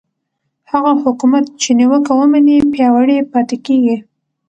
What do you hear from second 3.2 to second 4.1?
پاتې کېږي